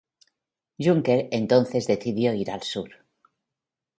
[0.79, 2.89] Junker entonces decidió ir al sur.